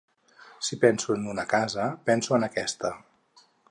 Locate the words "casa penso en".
1.53-2.51